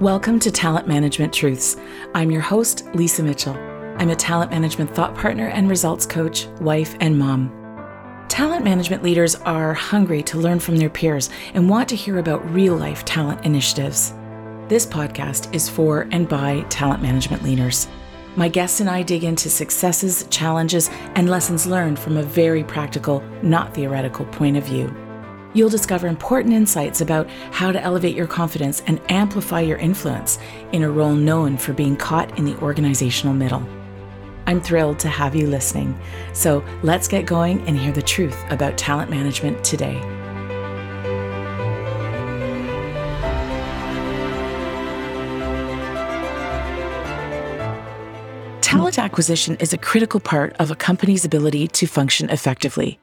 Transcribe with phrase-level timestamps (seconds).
[0.00, 1.76] Welcome to Talent Management Truths.
[2.14, 3.54] I'm your host, Lisa Mitchell.
[3.98, 7.50] I'm a talent management thought partner and results coach, wife, and mom.
[8.28, 12.48] Talent management leaders are hungry to learn from their peers and want to hear about
[12.48, 14.14] real life talent initiatives.
[14.68, 17.88] This podcast is for and by talent management leaders.
[18.36, 23.20] My guests and I dig into successes, challenges, and lessons learned from a very practical,
[23.42, 24.94] not theoretical point of view.
[25.58, 30.38] You'll discover important insights about how to elevate your confidence and amplify your influence
[30.70, 33.68] in a role known for being caught in the organizational middle.
[34.46, 36.00] I'm thrilled to have you listening.
[36.32, 40.00] So let's get going and hear the truth about talent management today.
[48.60, 53.00] Talent acquisition is a critical part of a company's ability to function effectively.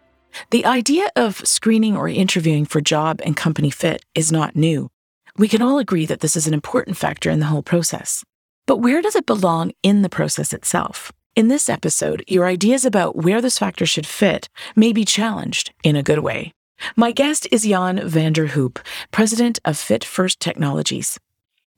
[0.52, 4.89] The idea of screening or interviewing for job and company fit is not new.
[5.38, 8.23] We can all agree that this is an important factor in the whole process.
[8.67, 11.12] But where does it belong in the process itself?
[11.35, 15.95] In this episode, your ideas about where this factor should fit may be challenged in
[15.95, 16.54] a good way.
[16.95, 18.79] My guest is Jan van der Hoop,
[19.12, 21.20] president of Fit First Technologies.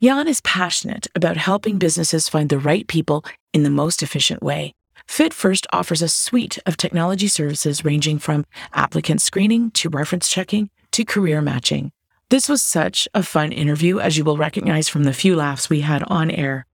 [0.02, 4.73] Jan is passionate about helping businesses find the right people in the most efficient way.
[5.08, 10.70] Fit First offers a suite of technology services ranging from applicant screening to reference checking
[10.92, 11.92] to career matching.
[12.30, 15.82] This was such a fun interview, as you will recognize from the few laughs we
[15.82, 16.66] had on air.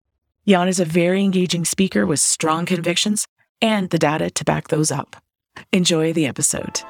[0.46, 3.26] Jan is a very engaging speaker with strong convictions
[3.62, 5.16] and the data to back those up.
[5.72, 6.80] Enjoy the episode.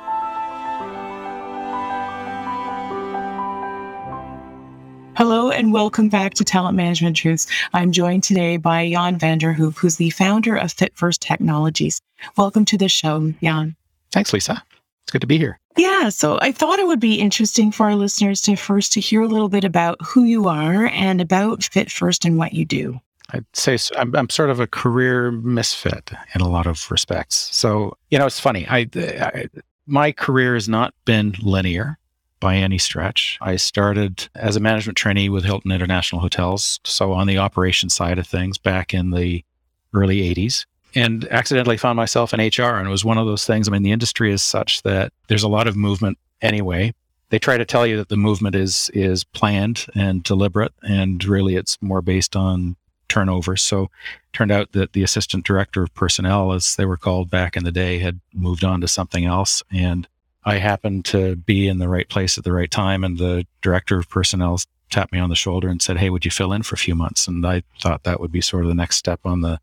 [5.16, 7.46] Hello and welcome back to Talent Management Truths.
[7.72, 12.00] I'm joined today by Jan van der Hoop, who's the founder of Fit First Technologies.
[12.36, 13.76] Welcome to the show, Jan.
[14.10, 14.60] Thanks, Lisa.
[15.04, 15.60] It's good to be here.
[15.76, 19.22] Yeah, so I thought it would be interesting for our listeners to first to hear
[19.22, 22.98] a little bit about who you are and about Fit First and what you do.
[23.30, 27.48] I'd say I'm, I'm sort of a career misfit in a lot of respects.
[27.56, 28.66] So, you know, it's funny.
[28.68, 29.48] I, I
[29.86, 31.98] my career has not been linear
[32.44, 33.38] by any stretch.
[33.40, 38.18] I started as a management trainee with Hilton International Hotels, so on the operation side
[38.18, 39.42] of things back in the
[39.94, 42.76] early 80s, and accidentally found myself in HR.
[42.76, 43.66] And it was one of those things.
[43.66, 46.92] I mean, the industry is such that there's a lot of movement anyway.
[47.30, 51.56] They try to tell you that the movement is is planned and deliberate, and really
[51.56, 52.76] it's more based on
[53.08, 53.56] turnover.
[53.56, 53.90] So
[54.34, 57.72] turned out that the assistant director of personnel, as they were called back in the
[57.72, 59.62] day, had moved on to something else.
[59.72, 60.06] And
[60.44, 63.98] I happened to be in the right place at the right time, and the director
[63.98, 64.60] of personnel
[64.90, 66.94] tapped me on the shoulder and said, Hey, would you fill in for a few
[66.94, 67.26] months?
[67.26, 69.58] And I thought that would be sort of the next step on the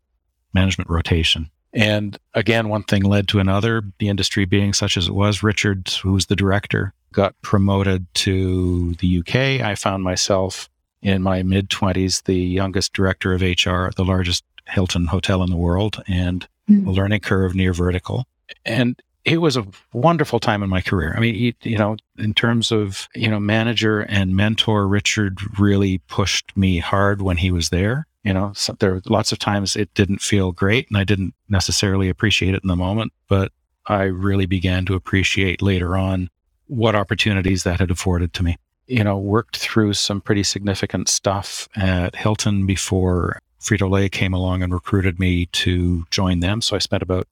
[0.52, 1.50] management rotation.
[1.72, 3.82] And again, one thing led to another.
[3.98, 8.94] The industry being such as it was, Richard, who was the director, got promoted to
[8.94, 9.64] the UK.
[9.64, 10.68] I found myself
[11.00, 15.50] in my mid 20s, the youngest director of HR at the largest Hilton hotel in
[15.50, 16.86] the world, and mm.
[16.86, 18.26] a learning curve near vertical.
[18.64, 21.14] And it was a wonderful time in my career.
[21.16, 26.56] I mean, you know, in terms of, you know, manager and mentor, Richard really pushed
[26.56, 28.06] me hard when he was there.
[28.24, 31.34] You know, so there were lots of times it didn't feel great and I didn't
[31.48, 33.50] necessarily appreciate it in the moment, but
[33.86, 36.30] I really began to appreciate later on
[36.68, 38.58] what opportunities that had afforded to me.
[38.86, 44.62] You know, worked through some pretty significant stuff at Hilton before Frito Lay came along
[44.62, 46.60] and recruited me to join them.
[46.60, 47.26] So I spent about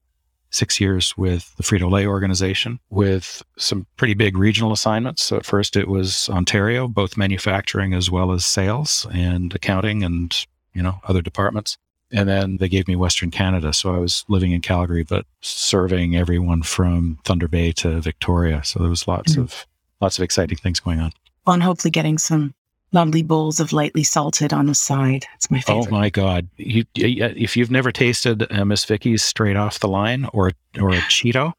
[0.50, 5.22] six years with the Frito Lay organization with some pretty big regional assignments.
[5.22, 10.36] So at first it was Ontario, both manufacturing as well as sales and accounting and,
[10.74, 11.78] you know, other departments.
[12.12, 13.72] And then they gave me Western Canada.
[13.72, 18.64] So I was living in Calgary, but serving everyone from Thunder Bay to Victoria.
[18.64, 19.42] So there was lots mm-hmm.
[19.42, 19.66] of,
[20.00, 21.12] lots of exciting things going on.
[21.46, 22.54] Well, and hopefully getting some
[22.92, 25.26] lovely bowls of lightly salted on the side.
[25.36, 25.88] It's my oh favorite.
[25.88, 26.48] Oh my god!
[26.56, 30.98] You, if you've never tasted uh, Miss Vickie's straight off the line or or a
[31.02, 31.52] Cheeto,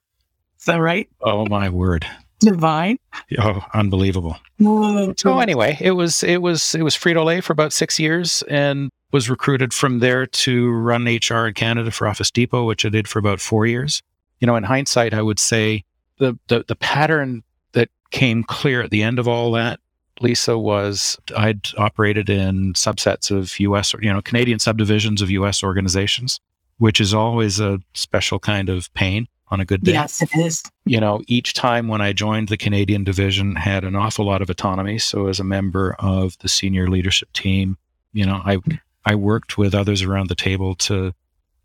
[0.59, 1.09] is that right?
[1.22, 2.06] Oh my word!
[2.40, 2.97] Divine.
[3.38, 4.38] Oh, unbelievable.
[4.58, 8.44] Whoa, so anyway, it was it was it was Frito Lay for about six years,
[8.50, 12.89] and was recruited from there to run HR in Canada for Office Depot, which I
[12.89, 14.01] did for about four years.
[14.39, 15.84] You know, in hindsight, I would say
[16.18, 17.44] the the, the pattern
[17.74, 19.80] that came clear at the end of all that
[20.19, 25.63] Lisa was I'd operated in subsets of US, or you know, Canadian subdivisions of US
[25.63, 26.40] organizations,
[26.78, 29.92] which is always a special kind of pain on a good day.
[29.92, 30.63] Yes, it is.
[30.86, 34.50] You know, each time when I joined the Canadian division had an awful lot of
[34.50, 34.98] autonomy.
[34.98, 37.78] So as a member of the senior leadership team,
[38.13, 38.58] you know, I
[39.06, 41.13] I worked with others around the table to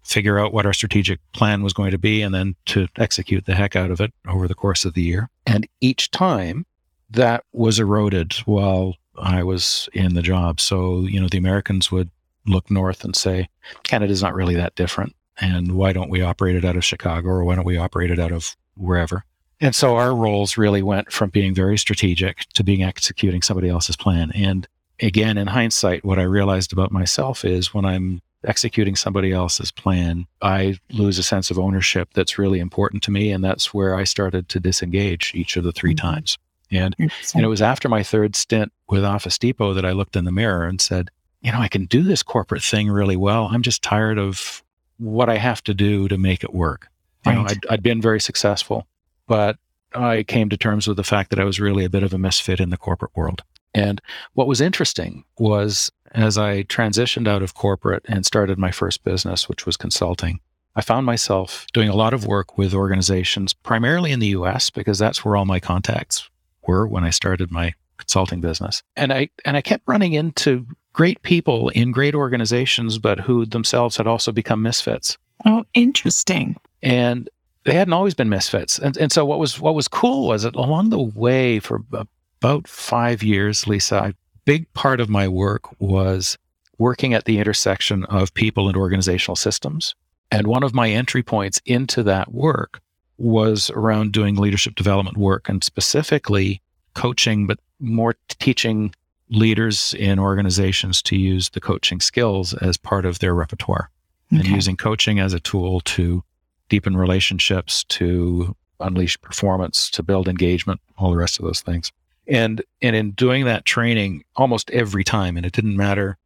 [0.02, 3.54] figure out what our strategic plan was going to be and then to execute the
[3.54, 5.28] heck out of it over the course of the year.
[5.46, 6.64] And each time
[7.10, 10.60] that was eroded while I was in the job.
[10.60, 12.10] So, you know, the Americans would
[12.46, 13.48] look north and say,
[13.82, 15.14] Canada's not really that different.
[15.40, 18.18] And why don't we operate it out of Chicago or why don't we operate it
[18.18, 19.24] out of wherever?
[19.60, 23.96] And so our roles really went from being very strategic to being executing somebody else's
[23.96, 24.30] plan.
[24.34, 24.68] And
[25.00, 30.26] again, in hindsight, what I realized about myself is when I'm executing somebody else's plan,
[30.42, 33.32] I lose a sense of ownership that's really important to me.
[33.32, 36.06] And that's where I started to disengage each of the 3 mm-hmm.
[36.06, 36.38] times.
[36.70, 40.16] And, mm, and it was after my third stint with Office Depot that I looked
[40.16, 41.10] in the mirror and said,
[41.42, 43.48] you know, I can do this corporate thing really well.
[43.52, 44.62] I'm just tired of
[44.98, 46.88] what I have to do to make it work.
[47.24, 47.38] You right.
[47.38, 48.86] know, I'd, I'd been very successful,
[49.26, 49.58] but
[49.94, 52.18] I came to terms with the fact that I was really a bit of a
[52.18, 53.42] misfit in the corporate world.
[53.74, 54.00] And
[54.32, 59.48] what was interesting was as I transitioned out of corporate and started my first business,
[59.48, 60.40] which was consulting,
[60.74, 64.98] I found myself doing a lot of work with organizations, primarily in the US, because
[64.98, 66.28] that's where all my contacts
[66.66, 68.82] were when I started my consulting business.
[68.96, 73.96] And I and I kept running into great people in great organizations, but who themselves
[73.96, 75.18] had also become misfits.
[75.44, 76.56] Oh, interesting.
[76.82, 77.28] And
[77.64, 78.78] they hadn't always been misfits.
[78.78, 82.68] And, and so what was what was cool was that along the way for about
[82.68, 84.14] five years, Lisa, a
[84.44, 86.38] big part of my work was
[86.78, 89.94] working at the intersection of people and organizational systems.
[90.30, 92.80] And one of my entry points into that work
[93.18, 96.60] was around doing leadership development work and specifically
[96.94, 98.94] coaching, but more teaching
[99.28, 103.90] leaders in organizations to use the coaching skills as part of their repertoire
[104.32, 104.40] okay.
[104.40, 106.22] and using coaching as a tool to
[106.68, 111.92] deepen relationships, to unleash performance, to build engagement, all the rest of those things.
[112.28, 116.18] And and in doing that training almost every time, and it didn't matter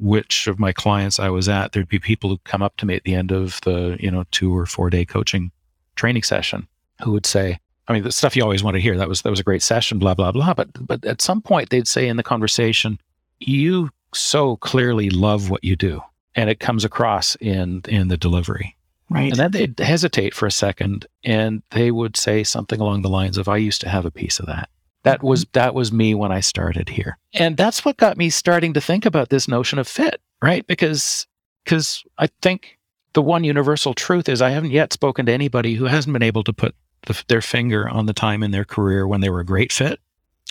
[0.00, 2.94] which of my clients I was at, there'd be people who come up to me
[2.94, 5.52] at the end of the, you know, two or four day coaching
[5.94, 6.68] training session
[7.02, 7.58] who would say,
[7.88, 8.96] I mean, the stuff you always want to hear.
[8.96, 10.54] That was that was a great session, blah blah blah.
[10.54, 12.98] But but at some point they'd say in the conversation,
[13.40, 16.00] you so clearly love what you do,
[16.34, 18.76] and it comes across in in the delivery.
[19.10, 19.30] Right.
[19.30, 23.36] And then they'd hesitate for a second, and they would say something along the lines
[23.36, 24.70] of, "I used to have a piece of that."
[25.02, 28.72] That was that was me when I started here, and that's what got me starting
[28.72, 30.66] to think about this notion of fit, right?
[30.66, 31.26] Because
[31.64, 32.78] because I think
[33.14, 36.44] the one universal truth is I haven't yet spoken to anybody who hasn't been able
[36.44, 36.74] to put
[37.06, 40.00] the, their finger on the time in their career when they were a great fit,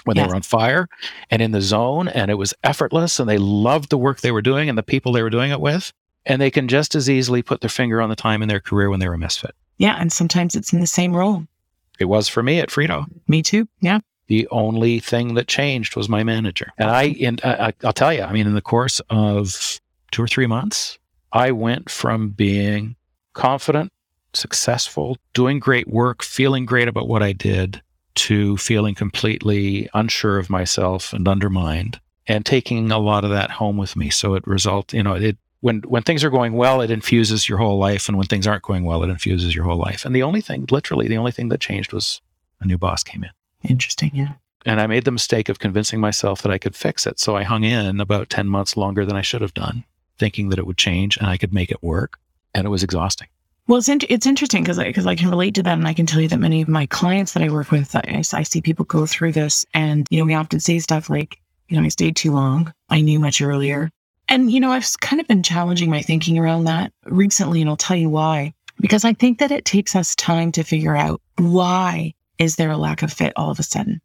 [0.06, 0.25] when yes.
[0.25, 0.88] they were on fire
[1.30, 4.42] and in the zone and it was effortless and they loved the work they were
[4.42, 5.92] doing and the people they were doing it with.
[6.25, 8.89] And they can just as easily put their finger on the time in their career
[8.89, 9.54] when they were a misfit.
[9.77, 9.98] Yeah.
[10.00, 11.45] And sometimes it's in the same role.
[12.00, 13.06] It was for me at Frito.
[13.27, 13.68] Me too.
[13.81, 14.00] Yeah.
[14.27, 16.71] The only thing that changed was my manager.
[16.77, 19.81] And I, and I, I'll tell you, I mean, in the course of
[20.12, 20.98] two or three months,
[21.33, 22.95] I went from being
[23.33, 23.91] confident
[24.35, 27.81] successful, doing great work, feeling great about what I did,
[28.15, 33.77] to feeling completely unsure of myself and undermined, and taking a lot of that home
[33.77, 34.09] with me.
[34.09, 37.57] So it result, you know, it when when things are going well, it infuses your
[37.57, 40.06] whole life, and when things aren't going well, it infuses your whole life.
[40.06, 42.21] And the only thing, literally, the only thing that changed was
[42.59, 43.31] a new boss came in.
[43.69, 44.33] Interesting, yeah.
[44.65, 47.19] And I made the mistake of convincing myself that I could fix it.
[47.19, 49.83] So I hung in about 10 months longer than I should have done,
[50.18, 52.18] thinking that it would change and I could make it work.
[52.54, 53.27] And it was exhausting.
[53.68, 55.77] Well, it's, in, it's interesting because I, cause I can relate to that.
[55.77, 58.21] And I can tell you that many of my clients that I work with, I,
[58.33, 59.65] I see people go through this.
[59.74, 61.39] And, you know, we often say stuff like,
[61.69, 62.74] you know, I stayed too long.
[62.89, 63.89] I knew much earlier.
[64.27, 67.62] And, you know, I've kind of been challenging my thinking around that recently.
[67.62, 68.53] And I'll tell you why.
[68.79, 72.77] Because I think that it takes us time to figure out why is there a
[72.77, 74.01] lack of fit all of a sudden?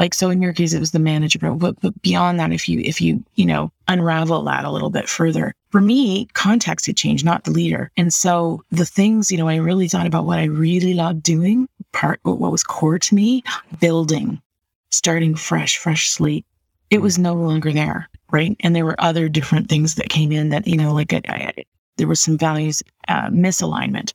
[0.00, 2.80] Like, so in your case, it was the manager, but, but beyond that, if you,
[2.80, 7.22] if you, you know, unravel that a little bit further, for me, context had changed,
[7.22, 7.90] not the leader.
[7.98, 11.68] And so the things, you know, I really thought about what I really loved doing,
[11.92, 13.44] part, what was core to me,
[13.78, 14.40] building,
[14.88, 16.46] starting fresh, fresh slate.
[16.88, 18.08] It was no longer there.
[18.32, 18.56] Right.
[18.60, 21.64] And there were other different things that came in that, you know, like I, I,
[21.98, 24.14] there was some values uh, misalignment.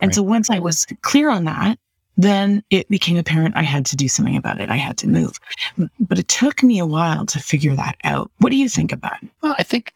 [0.00, 0.14] And right.
[0.14, 1.78] so once I was clear on that,
[2.16, 4.70] then it became apparent I had to do something about it.
[4.70, 5.38] I had to move.
[6.00, 8.30] But it took me a while to figure that out.
[8.38, 9.28] What do you think about it?
[9.42, 9.92] Well, I think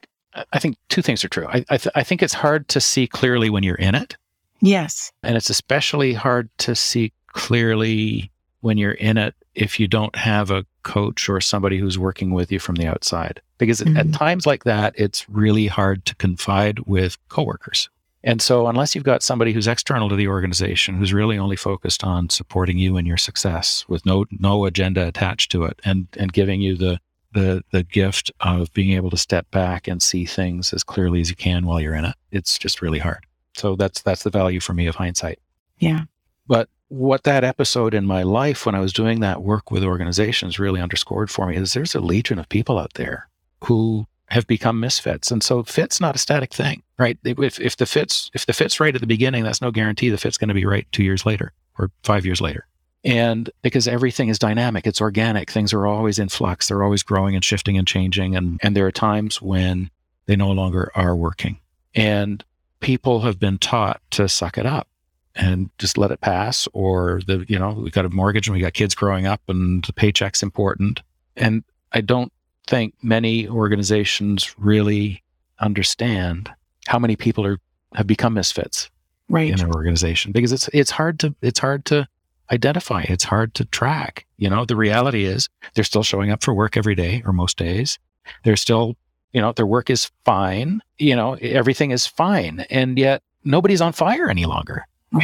[0.53, 1.47] I think two things are true.
[1.49, 4.17] I I, th- I think it's hard to see clearly when you're in it.
[4.61, 5.13] Yes.
[5.23, 10.51] And it's especially hard to see clearly when you're in it if you don't have
[10.51, 13.41] a coach or somebody who's working with you from the outside.
[13.59, 13.97] Because mm-hmm.
[13.97, 17.89] at times like that, it's really hard to confide with coworkers.
[18.23, 22.05] And so, unless you've got somebody who's external to the organization, who's really only focused
[22.05, 26.33] on supporting you and your success with no no agenda attached to it, and and
[26.33, 27.01] giving you the
[27.33, 31.31] the the gift of being able to step back and see things as clearly as
[31.31, 33.25] you can while you're in it, it's just really hard.
[33.57, 35.39] So that's that's the value for me of hindsight.
[35.79, 36.05] Yeah.
[36.47, 40.59] But what that episode in my life when I was doing that work with organizations
[40.59, 43.29] really underscored for me is there's a legion of people out there
[43.65, 45.31] who have become misfits.
[45.31, 47.19] And so fit's not a static thing, right?
[47.25, 50.19] If, if the fit's if the fit's right at the beginning, that's no guarantee the
[50.19, 52.67] fit's going to be right two years later or five years later.
[53.03, 55.51] And because everything is dynamic, it's organic.
[55.51, 56.69] Things are always in flux.
[56.69, 58.37] They're always growing and shifting and changing.
[58.37, 59.91] And, and there are times when
[60.27, 61.59] they no longer are working.
[61.95, 62.45] And
[62.81, 64.87] people have been taught to suck it up
[65.35, 66.69] and just let it pass.
[66.75, 69.83] Or the, you know, we've got a mortgage and we got kids growing up and
[69.85, 71.01] the paycheck's important.
[71.37, 72.33] And I don't
[72.71, 75.23] think many organizations really
[75.59, 76.51] understand
[76.87, 77.59] how many people are
[77.95, 78.89] have become misfits
[79.29, 79.51] right.
[79.51, 82.07] in an organization because it's it's hard to it's hard to
[82.53, 83.03] identify.
[83.03, 84.27] It's hard to track.
[84.39, 87.57] You know, the reality is they're still showing up for work every day or most
[87.57, 87.99] days.
[88.45, 88.97] They're still,
[89.33, 90.81] you know, their work is fine.
[90.99, 92.67] You know, everything is fine.
[92.71, 94.87] And yet nobody's on fire any longer.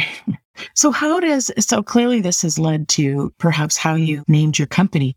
[0.73, 5.15] So how does so clearly this has led to perhaps how you named your company.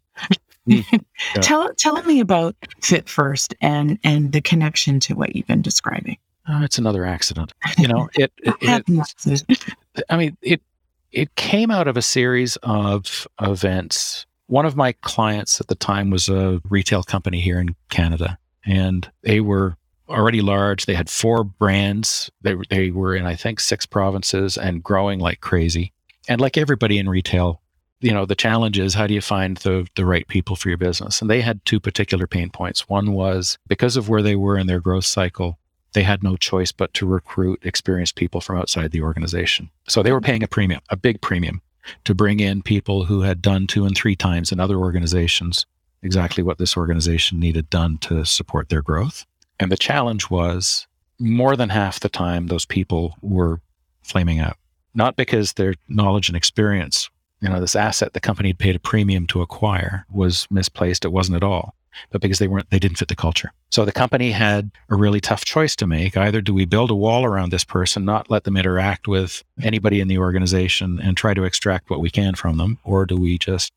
[0.68, 1.40] Mm, yeah.
[1.40, 6.18] tell tell me about Fit First and and the connection to what you've been describing.
[6.48, 7.52] Uh, it's another accident.
[7.78, 9.74] You know, it, it, it
[10.10, 10.60] I mean, it
[11.12, 14.26] it came out of a series of events.
[14.46, 19.10] One of my clients at the time was a retail company here in Canada, and
[19.22, 19.76] they were
[20.10, 20.86] already large.
[20.86, 22.30] They had four brands.
[22.42, 25.92] They, they were in, I think, six provinces and growing like crazy.
[26.28, 27.59] And like everybody in retail,
[28.00, 30.78] you know, the challenge is how do you find the, the right people for your
[30.78, 31.20] business?
[31.20, 32.88] And they had two particular pain points.
[32.88, 35.58] One was because of where they were in their growth cycle,
[35.92, 39.70] they had no choice but to recruit experienced people from outside the organization.
[39.88, 41.62] So they were paying a premium, a big premium,
[42.04, 45.66] to bring in people who had done two and three times in other organizations
[46.02, 49.26] exactly what this organization needed done to support their growth.
[49.58, 50.86] And the challenge was
[51.18, 53.60] more than half the time, those people were
[54.02, 54.56] flaming out,
[54.94, 58.80] not because their knowledge and experience, you know, this asset the company had paid a
[58.80, 61.04] premium to acquire was misplaced.
[61.04, 61.74] It wasn't at all
[62.10, 63.52] but because they weren't, they didn't fit the culture.
[63.70, 66.16] So the company had a really tough choice to make.
[66.16, 70.00] Either do we build a wall around this person, not let them interact with anybody
[70.00, 73.38] in the organization and try to extract what we can from them, or do we
[73.38, 73.72] just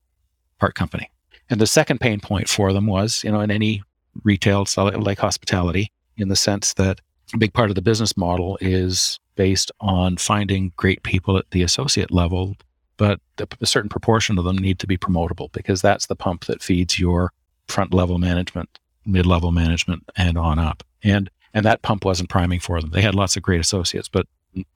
[0.60, 1.10] part company?
[1.50, 3.84] And the second pain point for them was, you know, in any
[4.24, 7.02] retail, like hospitality, in the sense that
[7.34, 11.64] a big part of the business model is based on finding great people at the
[11.64, 12.56] associate level,
[13.04, 13.20] but
[13.60, 16.98] a certain proportion of them need to be promotable because that's the pump that feeds
[16.98, 17.34] your
[17.68, 20.84] front level management, mid level management, and on up.
[21.04, 22.92] And and that pump wasn't priming for them.
[22.92, 24.26] They had lots of great associates, but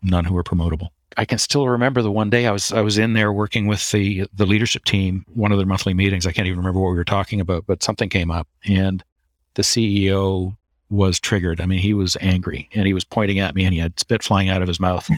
[0.03, 0.89] none who were promotable.
[1.15, 3.89] I can still remember the one day I was I was in there working with
[3.91, 6.27] the the leadership team, one of their monthly meetings.
[6.27, 9.05] I can't even remember what we were talking about, but something came up, and
[9.53, 10.57] the CEO
[10.89, 11.61] was triggered.
[11.61, 14.21] I mean, he was angry, and he was pointing at me, and he had spit
[14.21, 15.09] flying out of his mouth,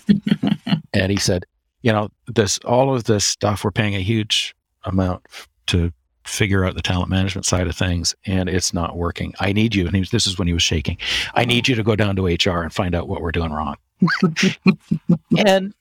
[0.93, 1.47] and he said,
[1.81, 5.25] "You know, this all of this stuff we're paying a huge amount
[5.67, 5.91] to
[6.25, 9.33] figure out the talent management side of things and it's not working.
[9.39, 9.87] I need you.
[9.87, 10.97] And was, this is when he was shaking.
[11.33, 13.75] I need you to go down to HR and find out what we're doing wrong.
[15.37, 15.73] and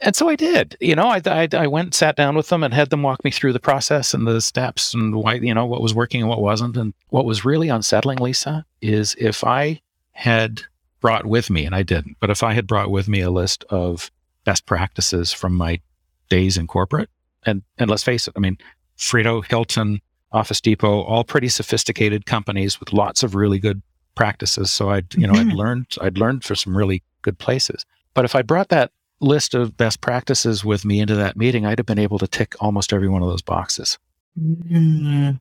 [0.00, 0.76] and so I did.
[0.80, 3.30] You know, I, I, I went, sat down with them, and had them walk me
[3.30, 6.40] through the process and the steps and why you know what was working and what
[6.40, 6.76] wasn't.
[6.76, 9.80] And what was really unsettling, Lisa, is if I
[10.12, 10.62] had
[11.00, 13.62] brought with me, and I didn't, but if I had brought with me a list
[13.68, 14.10] of
[14.44, 15.80] best practices from my
[16.28, 17.10] days in corporate,
[17.44, 18.58] and and let's face it, I mean,
[18.98, 20.00] Frito, Hilton,
[20.32, 23.82] Office Depot, all pretty sophisticated companies with lots of really good
[24.14, 24.70] practices.
[24.70, 25.50] So I'd, you know, mm-hmm.
[25.50, 27.84] I'd learned, I'd learned for some really good places.
[28.14, 31.78] But if I brought that list of best practices with me into that meeting, I'd
[31.78, 33.98] have been able to tick almost every one of those boxes.
[34.38, 35.36] Mm-hmm.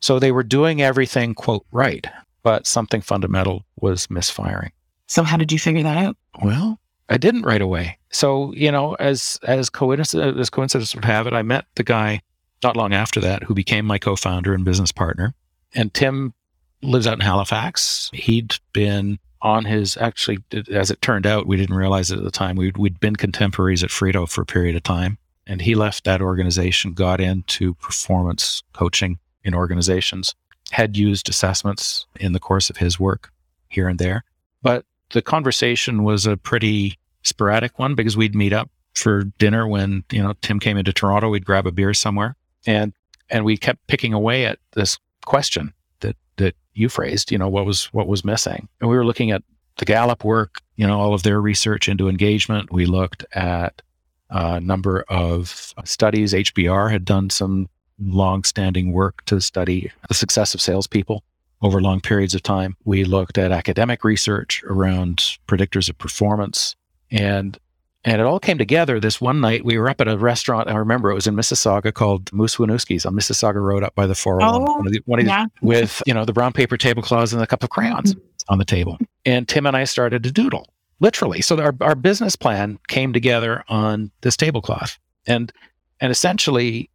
[0.00, 2.06] So they were doing everything, quote, right,
[2.42, 4.72] but something fundamental was misfiring.
[5.06, 6.16] So how did you figure that out?
[6.42, 6.80] Well,
[7.12, 7.98] I didn't right away.
[8.10, 12.22] So, you know, as as coincidence as coincidence would have it, I met the guy
[12.62, 15.34] not long after that, who became my co founder and business partner.
[15.74, 16.32] And Tim
[16.80, 18.10] lives out in Halifax.
[18.14, 20.38] He'd been on his, actually,
[20.70, 22.56] as it turned out, we didn't realize it at the time.
[22.56, 25.18] We'd, we'd been contemporaries at Frito for a period of time.
[25.46, 30.34] And he left that organization, got into performance coaching in organizations,
[30.70, 33.32] had used assessments in the course of his work
[33.68, 34.24] here and there.
[34.62, 40.04] But the conversation was a pretty sporadic one because we'd meet up for dinner when,
[40.10, 42.36] you know, Tim came into Toronto, we'd grab a beer somewhere.
[42.66, 42.92] And
[43.30, 47.66] and we kept picking away at this question that that you phrased you know what
[47.66, 48.68] was what was missing?
[48.80, 49.42] And we were looking at
[49.78, 52.72] the gallup work you know all of their research into engagement.
[52.72, 53.82] We looked at
[54.30, 56.32] a number of studies.
[56.32, 61.22] Hbr had done some long-standing work to study the success of salespeople
[61.60, 62.76] over long periods of time.
[62.84, 66.74] We looked at academic research around predictors of performance
[67.12, 67.58] and
[68.04, 69.64] And it all came together this one night.
[69.64, 70.68] We were up at a restaurant.
[70.68, 74.16] I remember it was in Mississauga called Moose Winooski's on Mississauga Road up by the
[74.16, 74.68] 401.
[74.68, 75.46] Oh, one of the, one of yeah.
[75.60, 78.52] with, you know, the brown paper tablecloths and a cup of crayons mm-hmm.
[78.52, 78.98] on the table.
[79.24, 80.66] And Tim and I started to doodle,
[80.98, 81.42] literally.
[81.42, 84.98] So our, our business plan came together on this tablecloth.
[85.26, 85.52] And
[86.00, 86.90] and essentially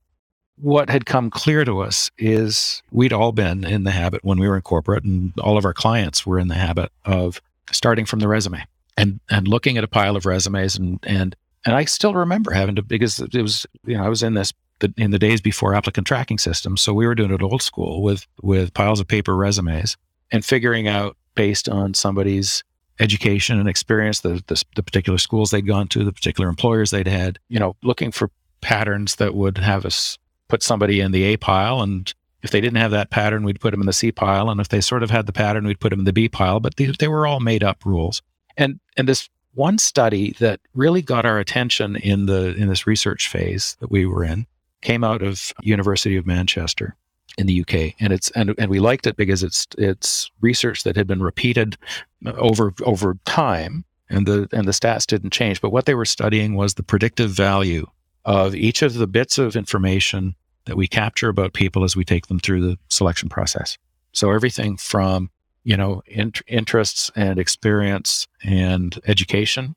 [0.58, 4.48] what had come clear to us is we'd all been in the habit when we
[4.50, 7.40] were in corporate and all of our clients were in the habit of
[7.72, 8.66] starting from the resume
[8.98, 11.36] and and looking at a pile of resumes and and
[11.66, 14.52] and I still remember having to because it was you know I was in this
[14.98, 18.28] in the days before applicant tracking systems so we were doing it old school with
[18.42, 19.96] with piles of paper resumes
[20.32, 22.64] and figuring out based on somebody's
[23.00, 27.08] education and experience the, the, the particular schools they'd gone to the particular employers they'd
[27.08, 28.30] had you know looking for
[28.62, 32.14] patterns that would have us put somebody in the A pile and
[32.44, 34.50] if they didn't have that pattern, we'd put them in the C pile.
[34.50, 36.60] And if they sort of had the pattern, we'd put them in the B pile.
[36.60, 38.22] But they, they were all made up rules.
[38.58, 43.28] And and this one study that really got our attention in the in this research
[43.28, 44.46] phase that we were in
[44.82, 46.96] came out of University of Manchester
[47.38, 50.96] in the UK, and it's and and we liked it because it's it's research that
[50.96, 51.78] had been repeated
[52.26, 55.62] over over time, and the and the stats didn't change.
[55.62, 57.86] But what they were studying was the predictive value
[58.26, 60.36] of each of the bits of information
[60.66, 63.78] that we capture about people as we take them through the selection process.
[64.12, 65.30] So everything from
[65.68, 69.76] you know, in- interests and experience and education,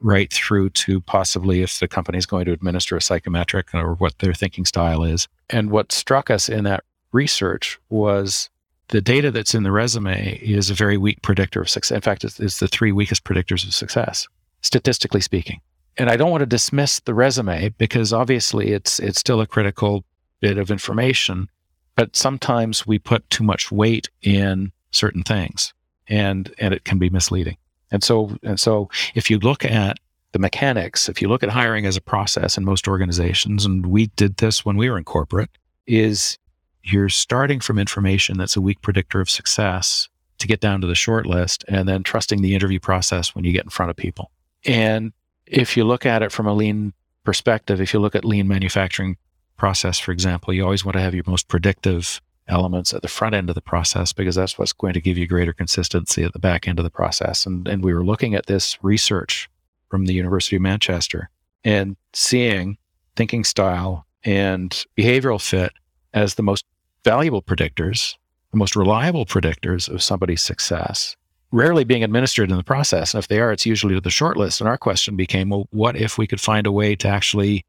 [0.00, 4.18] right through to possibly if the company is going to administer a psychometric or what
[4.20, 5.28] their thinking style is.
[5.50, 8.48] And what struck us in that research was
[8.88, 11.94] the data that's in the resume is a very weak predictor of success.
[11.94, 14.26] In fact, it's, it's the three weakest predictors of success,
[14.62, 15.60] statistically speaking.
[15.98, 20.02] And I don't want to dismiss the resume because obviously it's it's still a critical
[20.40, 21.50] bit of information,
[21.94, 25.72] but sometimes we put too much weight in certain things
[26.08, 27.56] and and it can be misleading.
[27.90, 29.98] And so and so if you look at
[30.32, 34.06] the mechanics if you look at hiring as a process in most organizations and we
[34.08, 35.50] did this when we were in corporate
[35.86, 36.36] is
[36.82, 40.94] you're starting from information that's a weak predictor of success to get down to the
[40.94, 44.30] short list and then trusting the interview process when you get in front of people.
[44.66, 45.12] And
[45.46, 46.92] if you look at it from a lean
[47.24, 49.16] perspective if you look at lean manufacturing
[49.56, 53.34] process for example you always want to have your most predictive elements at the front
[53.34, 56.38] end of the process because that's what's going to give you greater consistency at the
[56.38, 57.46] back end of the process.
[57.46, 59.48] And, and we were looking at this research
[59.88, 61.30] from the University of Manchester
[61.64, 62.78] and seeing
[63.16, 65.72] thinking style and behavioral fit
[66.14, 66.64] as the most
[67.04, 68.16] valuable predictors,
[68.50, 71.16] the most reliable predictors of somebody's success,
[71.52, 73.14] rarely being administered in the process.
[73.14, 74.60] And if they are, it's usually to the short list.
[74.60, 77.64] And our question became, well, what if we could find a way to actually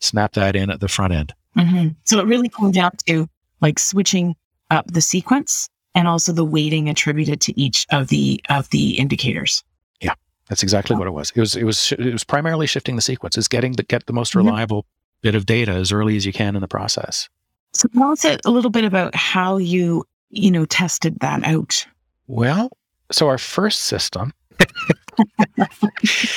[0.00, 1.34] snap that in at the front end?
[1.56, 1.88] Mm-hmm.
[2.04, 3.28] So it really comes down to
[3.62, 4.36] like switching
[4.70, 9.62] up the sequence and also the weighting attributed to each of the of the indicators.
[10.00, 10.14] Yeah,
[10.48, 11.30] that's exactly what it was.
[11.34, 13.38] It was it was it was primarily shifting the sequence.
[13.38, 15.28] Is getting the get the most reliable mm-hmm.
[15.28, 17.28] bit of data as early as you can in the process.
[17.72, 21.86] So tell us a little bit about how you you know tested that out.
[22.26, 22.70] Well,
[23.10, 24.32] so our first system.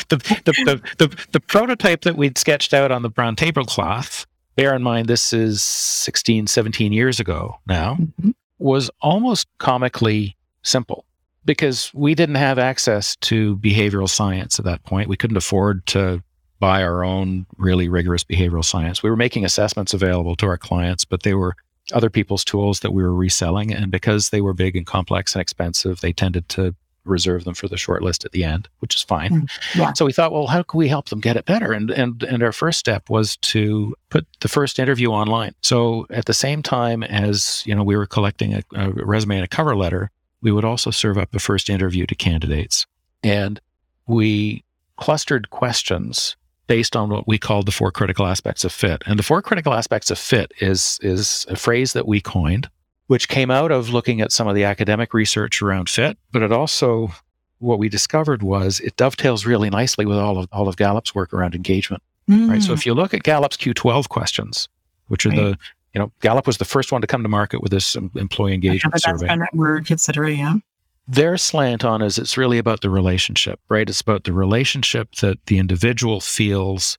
[0.09, 4.73] the, the, the, the, the prototype that we'd sketched out on the brown tablecloth bear
[4.75, 8.31] in mind this is 16, 17 years ago now, mm-hmm.
[8.59, 11.05] was almost comically simple
[11.45, 15.07] because we didn't have access to behavioral science at that point.
[15.07, 16.23] We couldn't afford to
[16.59, 19.03] buy our own really rigorous behavioral science.
[19.03, 21.55] We were making assessments available to our clients, but they were
[21.93, 23.73] other people's tools that we were reselling.
[23.73, 27.67] And because they were big and complex and expensive, they tended to reserve them for
[27.67, 29.31] the short list at the end, which is fine.
[29.31, 29.93] Mm, yeah.
[29.93, 31.71] So we thought, well, how can we help them get it better?
[31.71, 35.53] And and and our first step was to put the first interview online.
[35.61, 39.45] So at the same time as you know we were collecting a, a resume and
[39.45, 42.85] a cover letter, we would also serve up a first interview to candidates,
[43.23, 43.59] and
[44.07, 44.63] we
[44.97, 46.35] clustered questions
[46.67, 49.03] based on what we called the four critical aspects of fit.
[49.05, 52.69] And the four critical aspects of fit is is a phrase that we coined
[53.07, 56.51] which came out of looking at some of the academic research around fit, but it
[56.51, 57.11] also
[57.59, 61.33] what we discovered was it dovetails really nicely with all of all of Gallup's work
[61.33, 62.03] around engagement.
[62.29, 62.49] Mm.
[62.49, 62.63] Right.
[62.63, 62.87] So if mm.
[62.87, 64.67] you look at Gallup's Q12 questions,
[65.07, 65.35] which are right.
[65.35, 65.57] the
[65.93, 68.99] you know Gallup was the first one to come to market with this employee engagement
[69.01, 69.37] survey.
[69.53, 70.55] We're considering, yeah.
[71.07, 73.87] Their slant on is it's really about the relationship, right?
[73.87, 76.97] It's about the relationship that the individual feels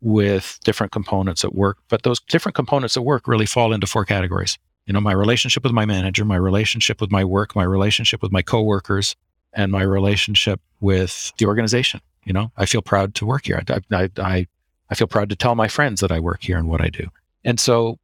[0.00, 1.78] with different components at work.
[1.88, 5.62] But those different components at work really fall into four categories you know, my relationship
[5.62, 9.14] with my manager, my relationship with my work, my relationship with my coworkers,
[9.52, 12.00] and my relationship with the organization.
[12.24, 13.62] You know, I feel proud to work here.
[13.68, 14.46] I, I, I,
[14.88, 17.06] I feel proud to tell my friends that I work here and what I do.
[17.44, 17.98] And so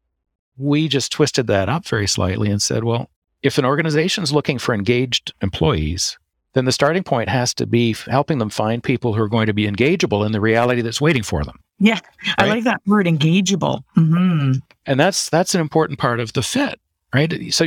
[0.58, 3.08] we just twisted that up very slightly and said, well,
[3.42, 6.18] if an organization is looking for engaged employees,
[6.52, 9.54] then the starting point has to be helping them find people who are going to
[9.54, 11.60] be engageable in the reality that's waiting for them.
[11.78, 12.34] Yeah, right?
[12.38, 13.82] I like that word, engageable.
[13.96, 14.58] Mm-hmm.
[14.87, 16.80] And that's that's an important part of the fit,
[17.12, 17.52] right?
[17.52, 17.66] So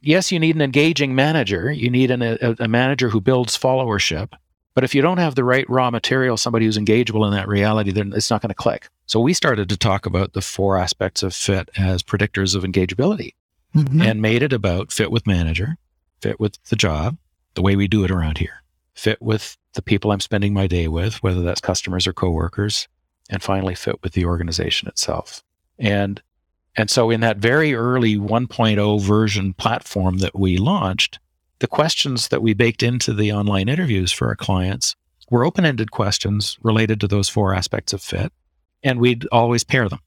[0.00, 1.70] yes, you need an engaging manager.
[1.70, 4.32] You need an, a, a manager who builds followership.
[4.74, 7.90] But if you don't have the right raw material, somebody who's engageable in that reality,
[7.90, 8.88] then it's not going to click.
[9.06, 13.32] So we started to talk about the four aspects of fit as predictors of engageability
[13.74, 14.00] mm-hmm.
[14.00, 15.78] and made it about fit with manager,
[16.20, 17.16] fit with the job,
[17.54, 18.62] the way we do it around here,
[18.94, 22.86] fit with the people I'm spending my day with, whether that's customers or coworkers,
[23.28, 25.42] and finally fit with the organization itself.
[25.78, 26.22] And
[26.76, 31.18] and so in that very early 1.0 version platform that we launched,
[31.58, 34.94] the questions that we baked into the online interviews for our clients
[35.28, 38.32] were open-ended questions related to those four aspects of fit,
[38.82, 39.98] and we'd always pair them.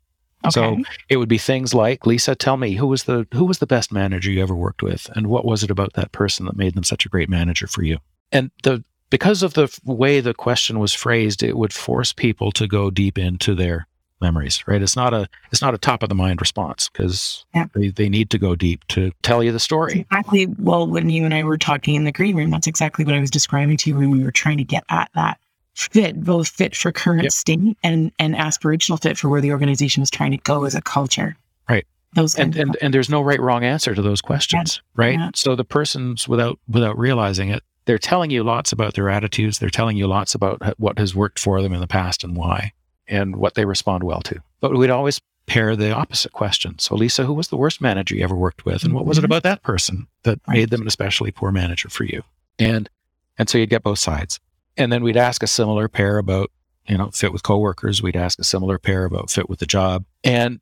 [0.46, 0.52] Okay.
[0.52, 0.78] So
[1.10, 3.92] it would be things like, Lisa, tell me who was the who was the best
[3.92, 6.84] manager you ever worked with, and what was it about that person that made them
[6.84, 7.98] such a great manager for you?
[8.32, 12.66] And the because of the way the question was phrased, it would force people to
[12.66, 13.86] go deep into their
[14.20, 14.64] memories.
[14.66, 14.82] Right?
[14.82, 17.68] It's not a it's not a top of the mind response because yeah.
[17.76, 20.08] they, they need to go deep to tell you the story.
[20.10, 20.48] Exactly.
[20.58, 23.20] Well, when you and I were talking in the green room, that's exactly what I
[23.20, 25.38] was describing to you when we were trying to get at that
[25.76, 27.32] fit, both fit for current yep.
[27.32, 30.82] state and and aspirational fit for where the organization is trying to go as a
[30.82, 31.36] culture.
[31.70, 31.86] Right.
[32.14, 35.04] Those and and, and there's no right wrong answer to those questions, yeah.
[35.04, 35.20] right?
[35.20, 35.32] Yeah.
[35.36, 39.60] So the person's without without realizing it, they're telling you lots about their attitudes.
[39.60, 42.74] They're telling you lots about what has worked for them in the past and why,
[43.08, 44.42] and what they respond well to.
[44.60, 46.78] But we'd always pair the opposite question.
[46.80, 49.22] So, Lisa, who was the worst manager you ever worked with, and what was it
[49.22, 49.26] mm-hmm.
[49.26, 52.24] about that person that made them an especially poor manager for you?
[52.60, 52.90] And
[53.38, 54.40] and so you'd get both sides.
[54.78, 56.52] And then we'd ask a similar pair about,
[56.88, 58.02] you know, fit with coworkers.
[58.02, 60.06] We'd ask a similar pair about fit with the job.
[60.24, 60.60] And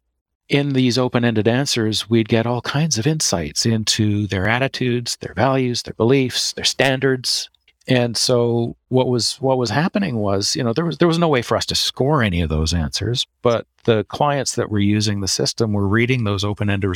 [0.50, 5.36] in these open ended answers, we'd get all kinds of insights into their attitudes, their
[5.36, 7.50] values, their beliefs, their standards.
[7.88, 11.28] And so what was what was happening was, you know, there was there was no
[11.28, 15.22] way for us to score any of those answers, but the clients that were using
[15.22, 16.92] the system were reading those open-ended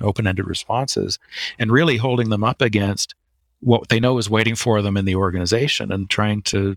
[0.00, 1.18] open-ended responses
[1.58, 3.14] and really holding them up against
[3.60, 6.76] what they know is waiting for them in the organization and trying to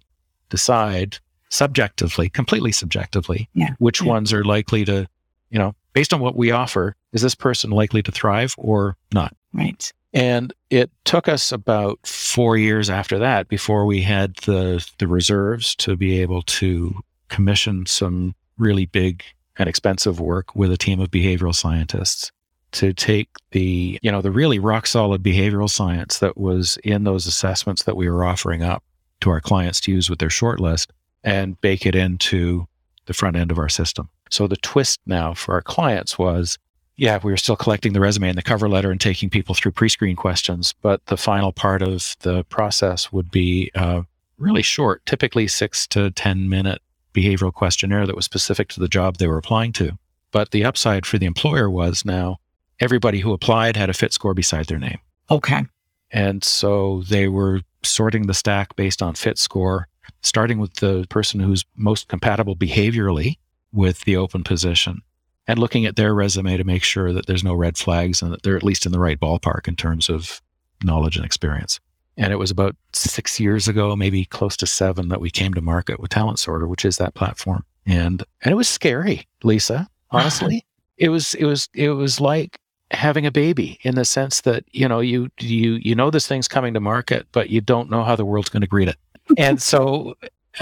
[0.49, 1.17] decide
[1.49, 3.73] subjectively, completely subjectively, yeah.
[3.79, 4.07] which yeah.
[4.07, 5.07] ones are likely to,
[5.49, 9.35] you know, based on what we offer, is this person likely to thrive or not?
[9.51, 9.91] Right.
[10.13, 15.75] And it took us about four years after that before we had the the reserves
[15.77, 16.93] to be able to
[17.29, 19.23] commission some really big
[19.57, 22.31] and expensive work with a team of behavioral scientists
[22.73, 27.25] to take the, you know, the really rock solid behavioral science that was in those
[27.25, 28.83] assessments that we were offering up
[29.21, 30.91] to our clients to use with their shortlist
[31.23, 32.67] and bake it into
[33.07, 34.09] the front end of our system.
[34.29, 36.57] So the twist now for our clients was
[36.97, 39.71] yeah, we were still collecting the resume and the cover letter and taking people through
[39.71, 44.01] pre-screen questions, but the final part of the process would be uh,
[44.39, 46.81] really short, typically six to ten minute
[47.13, 49.97] behavioral questionnaire that was specific to the job they were applying to.
[50.31, 52.37] But the upside for the employer was now
[52.79, 54.99] everybody who applied had a fit score beside their name.
[55.29, 55.65] Okay.
[56.11, 59.87] And so they were sorting the stack based on fit score,
[60.21, 63.37] starting with the person who's most compatible behaviorally
[63.73, 65.01] with the open position
[65.47, 68.43] and looking at their resume to make sure that there's no red flags and that
[68.43, 70.41] they're at least in the right ballpark in terms of
[70.83, 71.79] knowledge and experience.
[72.17, 75.61] And it was about six years ago, maybe close to seven, that we came to
[75.61, 77.63] market with Talent Sorter, which is that platform.
[77.85, 79.87] And and it was scary, Lisa.
[80.11, 80.65] Honestly,
[80.97, 82.59] it was it was it was like
[82.91, 86.47] having a baby in the sense that you know you you you know this thing's
[86.47, 88.95] coming to market but you don't know how the world's going to greet it
[89.37, 90.15] and so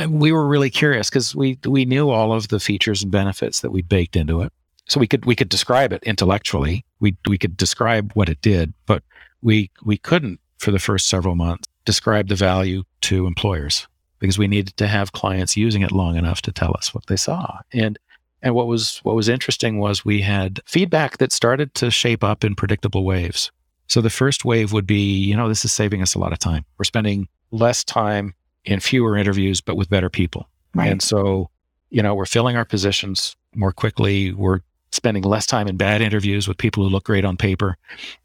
[0.09, 3.71] we were really curious because we we knew all of the features and benefits that
[3.71, 4.51] we baked into it
[4.85, 8.73] so we could we could describe it intellectually we we could describe what it did
[8.85, 9.03] but
[9.41, 13.87] we we couldn't for the first several months describe the value to employers
[14.19, 17.17] because we needed to have clients using it long enough to tell us what they
[17.17, 17.99] saw and
[18.45, 22.43] and what was what was interesting was we had feedback that started to shape up
[22.43, 23.51] in predictable waves.
[23.87, 26.39] So the first wave would be, you know, this is saving us a lot of
[26.39, 26.63] time.
[26.77, 30.49] We're spending less time in fewer interviews, but with better people.
[30.73, 30.91] Right.
[30.91, 31.49] And so,
[31.89, 34.33] you know, we're filling our positions more quickly.
[34.33, 34.59] We're
[34.91, 37.77] spending less time in bad interviews with people who look great on paper.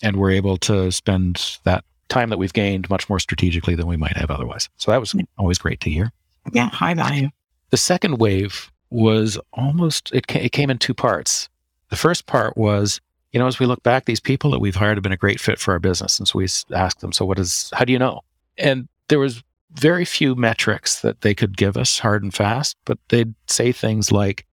[0.02, 3.96] And we're able to spend that time that we've gained much more strategically than we
[3.96, 4.68] might have otherwise.
[4.76, 6.12] So that was always great to hear.
[6.52, 7.28] Yeah, high value.
[7.70, 11.48] The second wave was almost, it, it came in two parts.
[11.90, 13.00] The first part was,
[13.32, 15.38] you know, as we look back, these people that we've hired have been a great
[15.38, 16.18] fit for our business.
[16.18, 18.22] And so we asked them, so what is, how do you know?
[18.58, 19.44] And there was
[19.74, 24.10] very few metrics that they could give us hard and fast, but they'd say things
[24.10, 24.46] like,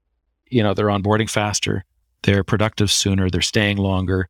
[0.50, 1.84] you know, they're onboarding faster,
[2.24, 4.30] they're productive sooner, they're staying longer,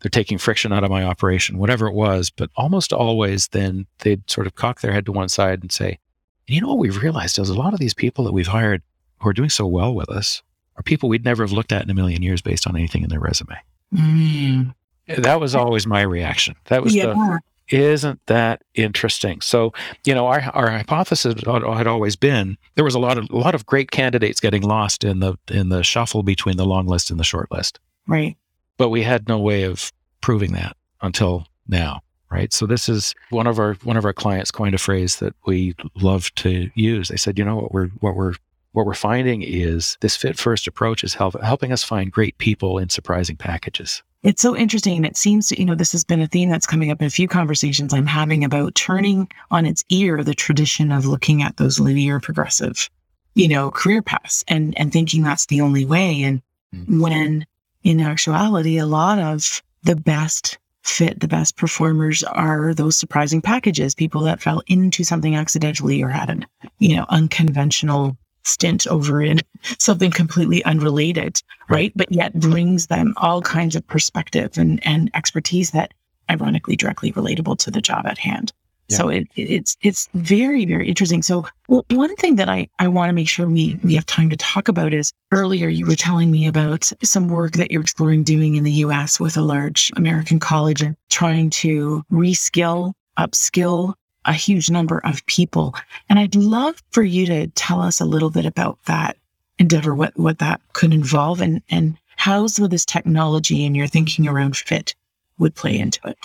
[0.00, 2.30] they're taking friction out of my operation, whatever it was.
[2.30, 5.98] But almost always, then they'd sort of cock their head to one side and say,
[6.46, 8.82] you know what we've realized is a lot of these people that we've hired
[9.20, 10.42] who are doing so well with us
[10.76, 13.08] are people we'd never have looked at in a million years based on anything in
[13.10, 13.56] their resume.
[13.92, 14.74] Mm.
[15.08, 16.54] That was always my reaction.
[16.66, 17.06] That was yeah.
[17.06, 19.40] the isn't that interesting?
[19.40, 19.72] So,
[20.04, 23.54] you know, our, our hypothesis had always been there was a lot of a lot
[23.54, 27.20] of great candidates getting lost in the in the shuffle between the long list and
[27.20, 27.78] the short list.
[28.06, 28.36] Right.
[28.76, 32.00] But we had no way of proving that until now,
[32.30, 32.52] right?
[32.52, 35.74] So this is one of our one of our clients coined a phrase that we
[35.96, 37.08] love to use.
[37.08, 38.34] They said, you know what we're what we're
[38.72, 42.78] what we're finding is this fit first approach is help, helping us find great people
[42.78, 44.02] in surprising packages.
[44.22, 44.96] It's so interesting.
[44.96, 47.06] And it seems to, you know, this has been a theme that's coming up in
[47.06, 51.56] a few conversations I'm having about turning on its ear the tradition of looking at
[51.56, 52.90] those linear progressive,
[53.34, 56.22] you know, career paths and, and thinking that's the only way.
[56.22, 56.42] And
[56.74, 57.00] mm-hmm.
[57.00, 57.46] when
[57.84, 63.94] in actuality, a lot of the best fit, the best performers are those surprising packages,
[63.94, 66.46] people that fell into something accidentally or had an,
[66.78, 68.16] you know, unconventional
[68.48, 69.40] stint over in
[69.78, 71.92] something completely unrelated, right?
[71.94, 75.92] But yet brings them all kinds of perspective and, and expertise that
[76.30, 78.52] ironically directly relatable to the job at hand.
[78.88, 78.96] Yeah.
[78.96, 81.22] So it, it's it's very very interesting.
[81.22, 84.36] So one thing that I I want to make sure we we have time to
[84.36, 88.56] talk about is earlier you were telling me about some work that you're exploring doing
[88.56, 89.20] in the U.S.
[89.20, 93.92] with a large American college and trying to reskill, upskill
[94.28, 95.74] a huge number of people.
[96.08, 99.16] And I'd love for you to tell us a little bit about that
[99.58, 103.86] endeavor, what, what that could involve and, and how some of this technology and your
[103.86, 104.94] thinking around fit
[105.38, 106.18] would play into it.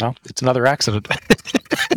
[0.00, 1.08] No, it's another accident.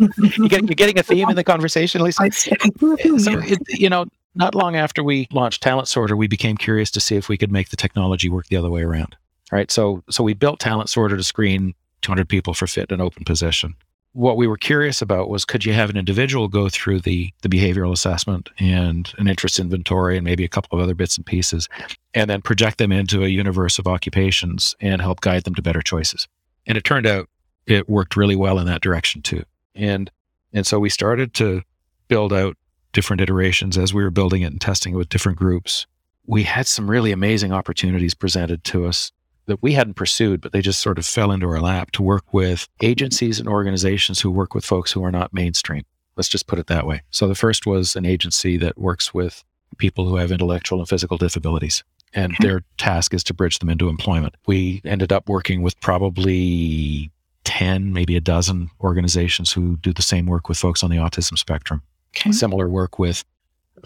[0.00, 2.30] you get, you're getting a theme in the conversation, Lisa.
[2.32, 7.00] so, it, you know, not long after we launched Talent Sorter, we became curious to
[7.00, 9.16] see if we could make the technology work the other way around.
[9.52, 9.70] Right.
[9.70, 13.74] So, so we built Talent Sorter to screen 200 people for fit and open position
[14.12, 17.48] what we were curious about was could you have an individual go through the the
[17.48, 21.68] behavioral assessment and an interest inventory and maybe a couple of other bits and pieces
[22.14, 25.82] and then project them into a universe of occupations and help guide them to better
[25.82, 26.26] choices?
[26.66, 27.28] And it turned out
[27.66, 29.44] it worked really well in that direction too.
[29.74, 30.10] And
[30.52, 31.62] and so we started to
[32.08, 32.56] build out
[32.92, 35.86] different iterations as we were building it and testing it with different groups.
[36.26, 39.12] We had some really amazing opportunities presented to us
[39.46, 42.32] that we hadn't pursued, but they just sort of fell into our lap to work
[42.32, 45.84] with agencies and organizations who work with folks who are not mainstream.
[46.16, 47.02] Let's just put it that way.
[47.10, 49.42] So the first was an agency that works with
[49.78, 51.82] people who have intellectual and physical disabilities.
[52.12, 52.46] And okay.
[52.46, 54.34] their task is to bridge them into employment.
[54.46, 57.10] We ended up working with probably
[57.44, 61.38] 10, maybe a dozen organizations who do the same work with folks on the autism
[61.38, 61.82] spectrum.
[62.16, 62.32] Okay.
[62.32, 63.24] Similar work with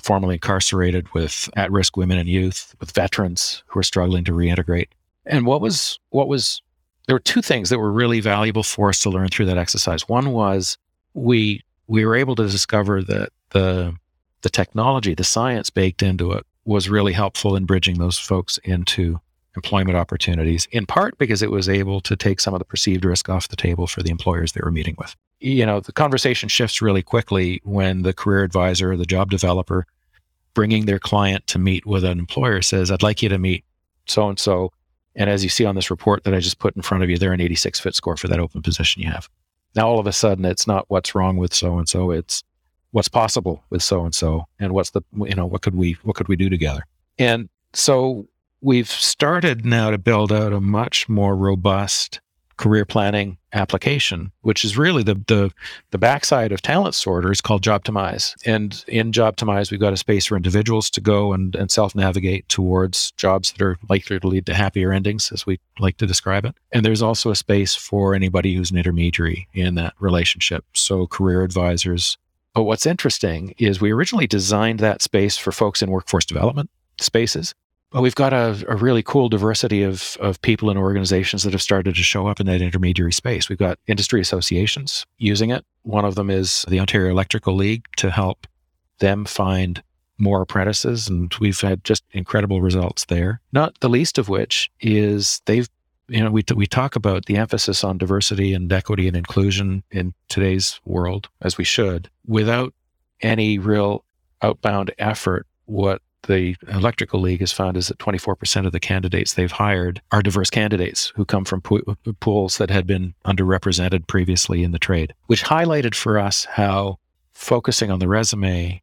[0.03, 4.89] formerly incarcerated, with at risk women and youth, with veterans who are struggling to reintegrate.
[5.27, 6.63] And what was what was
[7.07, 10.09] there were two things that were really valuable for us to learn through that exercise.
[10.09, 10.79] One was
[11.15, 13.95] we we were able to discover that the
[14.43, 19.21] the technology, the science baked into it was really helpful in bridging those folks into
[19.57, 23.29] employment opportunities, in part because it was able to take some of the perceived risk
[23.29, 25.15] off the table for the employers they were meeting with.
[25.41, 29.87] You know, the conversation shifts really quickly when the career advisor or the job developer
[30.55, 33.65] bringing their client to meet with an employer says, I'd like you to meet
[34.07, 34.73] so and so
[35.17, 37.19] and as you see on this report that I just put in front of you,
[37.19, 39.29] they're an 86 fit score for that open position you have.
[39.75, 42.43] Now, all of a sudden, it's not what's wrong with so and so, it's
[42.93, 46.17] what's possible with so and so, and what's the, you know, what could we, what
[46.17, 46.85] could we do together?
[47.19, 48.29] And so
[48.61, 52.21] we've started now to build out a much more robust
[52.57, 55.51] career planning application, which is really the the
[55.91, 58.35] the backside of Talent Sorter is called Jobtimize.
[58.45, 63.13] And in Jobtimize, we've got a space for individuals to go and, and self-navigate towards
[63.13, 66.55] jobs that are likely to lead to happier endings, as we like to describe it.
[66.73, 70.65] And there's also a space for anybody who's an intermediary in that relationship.
[70.75, 72.19] So career advisors.
[72.55, 77.55] But what's interesting is we originally designed that space for folks in workforce development spaces
[77.95, 81.63] well, we've got a, a, really cool diversity of, of people and organizations that have
[81.63, 83.49] started to show up in that intermediary space.
[83.49, 85.65] We've got industry associations using it.
[85.83, 88.49] One of them is the Ontario Electrical League to help
[88.99, 89.81] them find
[90.19, 91.09] more apprentices.
[91.09, 93.41] And we've had just incredible results there.
[93.53, 95.69] Not the least of which is they've,
[96.09, 99.85] you know, we, t- we talk about the emphasis on diversity and equity and inclusion
[99.93, 102.75] in today's world, as we should, without
[103.21, 104.05] any real
[104.43, 105.47] outbound effort.
[105.67, 110.23] What the Electrical League has found is that 24% of the candidates they've hired are
[110.23, 115.45] diverse candidates who come from pools that had been underrepresented previously in the trade, which
[115.45, 116.99] highlighted for us how
[117.33, 118.81] focusing on the resume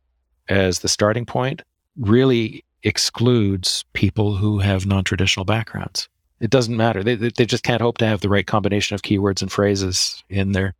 [0.49, 1.61] as the starting point
[1.97, 6.09] really excludes people who have non traditional backgrounds.
[6.39, 7.03] It doesn't matter.
[7.03, 10.53] They, they just can't hope to have the right combination of keywords and phrases in
[10.53, 10.73] their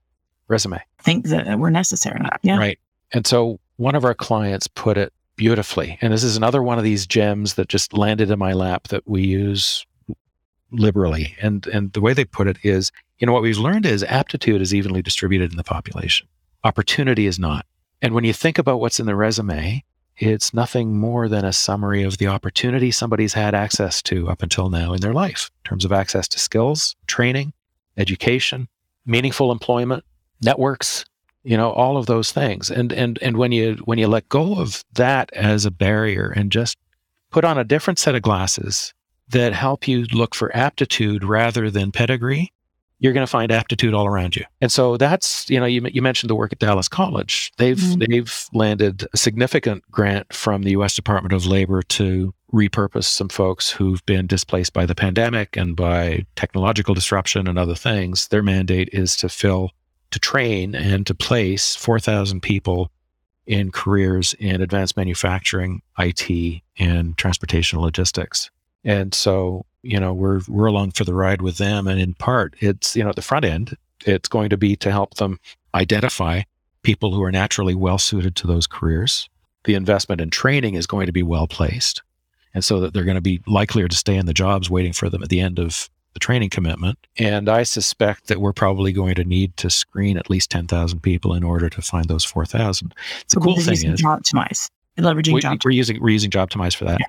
[0.47, 0.81] resume.
[0.99, 2.19] Think that were necessary.
[2.41, 2.57] Yeah.
[2.57, 2.79] Right.
[3.13, 5.97] And so one of our clients put it beautifully.
[6.01, 9.07] And this is another one of these gems that just landed in my lap that
[9.07, 9.83] we use
[10.71, 11.35] liberally.
[11.41, 14.61] And and the way they put it is, you know, what we've learned is aptitude
[14.61, 16.27] is evenly distributed in the population.
[16.63, 17.65] Opportunity is not.
[18.03, 19.83] And when you think about what's in the resume,
[20.15, 24.69] it's nothing more than a summary of the opportunity somebody's had access to up until
[24.69, 27.51] now in their life in terms of access to skills, training,
[27.97, 28.67] education,
[29.07, 30.03] meaningful employment,
[30.43, 31.03] networks,
[31.43, 32.69] you know, all of those things.
[32.69, 36.51] And and and when you when you let go of that as a barrier and
[36.51, 36.77] just
[37.31, 38.93] put on a different set of glasses
[39.29, 42.51] that help you look for aptitude rather than pedigree,
[42.99, 44.45] you're going to find aptitude all around you.
[44.61, 47.51] And so that's, you know, you, you mentioned the work at Dallas College.
[47.57, 48.03] They've mm-hmm.
[48.07, 53.71] they've landed a significant grant from the US Department of Labor to repurpose some folks
[53.71, 58.27] who've been displaced by the pandemic and by technological disruption and other things.
[58.27, 59.71] Their mandate is to fill
[60.11, 62.91] to train and to place 4,000 people
[63.47, 68.49] in careers in advanced manufacturing, IT, and transportation logistics.
[68.83, 71.87] And so you know we're we're along for the ride with them.
[71.87, 74.91] And in part it's you know at the front end it's going to be to
[74.91, 75.39] help them
[75.75, 76.41] identify
[76.83, 79.29] people who are naturally well suited to those careers.
[79.65, 82.01] The investment in training is going to be well placed
[82.53, 85.09] and so that they're going to be likelier to stay in the jobs waiting for
[85.09, 89.15] them at the end of the training commitment and i suspect that we're probably going
[89.15, 92.95] to need to screen at least 10,000 people in order to find those 4,000 the
[93.27, 97.05] so cool thing is Jobtimize leveraging we, we're using we're using Jobtimize for that yeah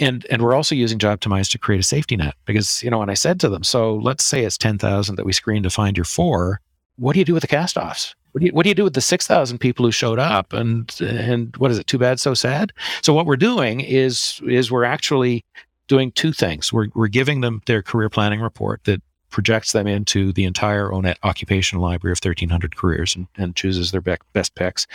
[0.00, 3.10] and and we're also using Jobtimize to create a safety net because you know when
[3.10, 5.96] I said to them, so let's say it's ten thousand that we screen to find
[5.96, 6.60] your four.
[6.96, 8.14] What do you do with the castoffs?
[8.32, 10.52] What do you, what do you do with the six thousand people who showed up?
[10.52, 11.86] And and what is it?
[11.86, 12.72] Too bad, so sad.
[13.02, 15.44] So what we're doing is is we're actually
[15.88, 16.72] doing two things.
[16.72, 21.16] We're we're giving them their career planning report that projects them into the entire ONET
[21.24, 24.86] occupational library of 1,300 careers and, and chooses their best picks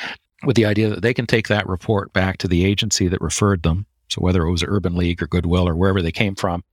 [0.45, 3.63] with the idea that they can take that report back to the agency that referred
[3.63, 6.63] them so whether it was Urban League or Goodwill or wherever they came from,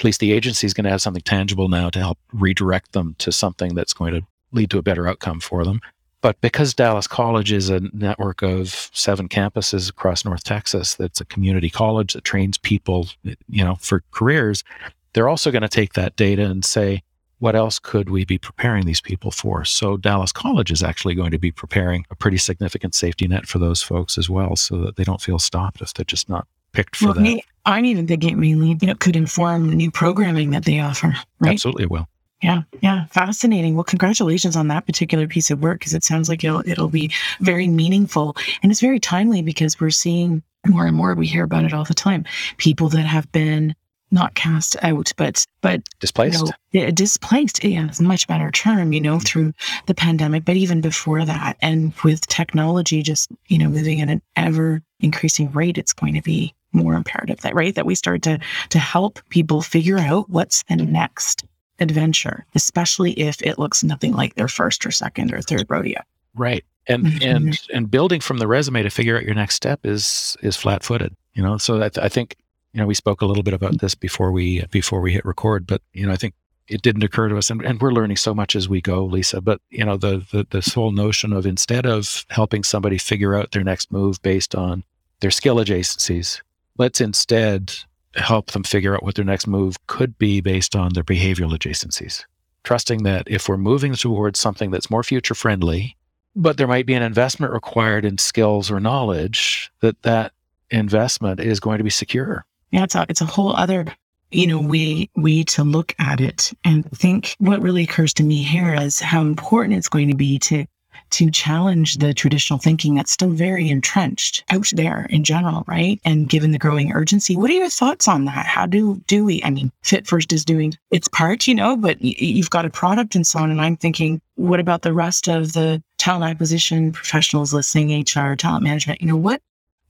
[0.00, 3.14] at least the agency is going to have something tangible now to help redirect them
[3.18, 5.80] to something that's going to lead to a better outcome for them.
[6.26, 11.24] But because Dallas College is a network of seven campuses across North Texas, that's a
[11.24, 14.64] community college that trains people, you know, for careers,
[15.12, 17.04] they're also going to take that data and say,
[17.38, 19.64] what else could we be preparing these people for?
[19.64, 23.60] So Dallas College is actually going to be preparing a pretty significant safety net for
[23.60, 26.96] those folks as well, so that they don't feel stopped if they're just not picked
[26.96, 27.40] for well, that.
[27.66, 31.52] I'm even thinking it mainly, you know, could inform new programming that they offer, right?
[31.52, 32.08] Absolutely it will.
[32.42, 33.74] Yeah, yeah, fascinating.
[33.74, 37.10] Well, congratulations on that particular piece of work because it sounds like it'll it'll be
[37.40, 41.14] very meaningful and it's very timely because we're seeing more and more.
[41.14, 42.24] We hear about it all the time.
[42.58, 43.74] People that have been
[44.10, 46.52] not cast out, but but displaced.
[46.72, 47.64] You know, displaced.
[47.64, 49.52] Yeah, it's a much better term, you know, through
[49.86, 54.22] the pandemic, but even before that, and with technology just you know moving at an
[54.36, 58.38] ever increasing rate, it's going to be more imperative that right that we start to
[58.68, 61.44] to help people figure out what's the next
[61.78, 66.00] adventure, especially if it looks nothing like their first or second or third rodeo.
[66.34, 66.64] Right.
[66.88, 67.22] And mm-hmm.
[67.22, 70.82] and and building from the resume to figure out your next step is is flat
[70.82, 71.16] footed.
[71.34, 72.36] You know, so I, th- I think
[72.72, 75.66] you know we spoke a little bit about this before we before we hit record,
[75.66, 76.34] but you know I think
[76.68, 79.40] it didn't occur to us and, and we're learning so much as we go lisa
[79.40, 83.52] but you know the, the this whole notion of instead of helping somebody figure out
[83.52, 84.82] their next move based on
[85.20, 86.40] their skill adjacencies
[86.78, 87.72] Let's instead
[88.16, 92.24] help them figure out what their next move could be based on their behavioral adjacencies.
[92.64, 95.96] Trusting that if we're moving towards something that's more future friendly,
[96.34, 100.32] but there might be an investment required in skills or knowledge, that that
[100.70, 102.44] investment is going to be secure.
[102.72, 103.86] Yeah, it's a, it's a whole other
[104.32, 108.42] you know way way to look at it and think what really occurs to me
[108.42, 110.66] here is how important it's going to be to
[111.10, 116.00] to challenge the traditional thinking that's still very entrenched out there in general, right?
[116.04, 118.46] And given the growing urgency, what are your thoughts on that?
[118.46, 119.42] How do do we?
[119.44, 123.14] I mean, Fit First is doing its part, you know, but you've got a product
[123.14, 123.50] and so on.
[123.50, 128.64] And I'm thinking, what about the rest of the talent acquisition professionals listening, HR, talent
[128.64, 129.00] management?
[129.00, 129.40] You know, what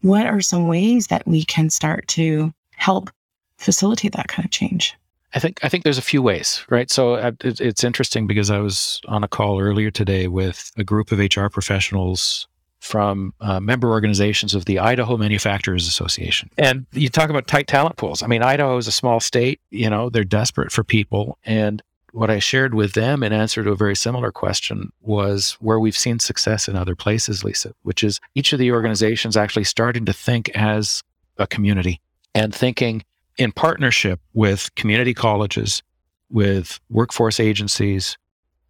[0.02, 3.10] what are some ways that we can start to help
[3.58, 4.94] facilitate that kind of change?
[5.36, 6.90] I think I think there's a few ways, right?
[6.90, 11.12] So uh, it's interesting because I was on a call earlier today with a group
[11.12, 12.48] of HR professionals
[12.80, 16.48] from uh, member organizations of the Idaho Manufacturers Association.
[16.56, 18.22] And you talk about tight talent pools.
[18.22, 21.36] I mean, Idaho is a small state, you know, they're desperate for people.
[21.44, 21.82] And
[22.12, 25.98] what I shared with them in answer to a very similar question was where we've
[25.98, 30.14] seen success in other places, Lisa, which is each of the organizations actually starting to
[30.14, 31.02] think as
[31.36, 32.00] a community
[32.34, 33.02] and thinking
[33.36, 35.82] in partnership with community colleges
[36.30, 38.16] with workforce agencies,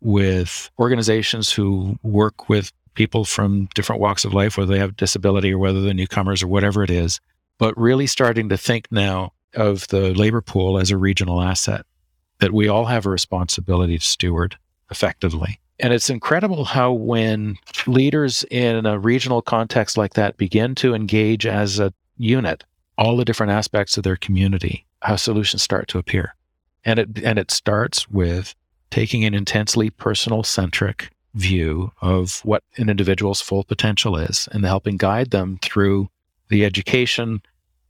[0.01, 5.53] with organizations who work with people from different walks of life, whether they have disability
[5.53, 7.21] or whether they're newcomers or whatever it is,
[7.59, 11.87] but really starting to think now of the labor pool as a regional asset
[12.41, 14.57] that we all have a responsibility to steward
[14.91, 15.59] effectively.
[15.79, 17.57] And it's incredible how, when
[17.87, 22.65] leaders in a regional context like that begin to engage as a unit,
[22.99, 26.35] all the different aspects of their community, how solutions start to appear.
[26.85, 28.55] And it, and it starts with
[28.91, 34.97] taking an intensely personal centric view of what an individual's full potential is and helping
[34.97, 36.09] guide them through
[36.49, 37.43] the education,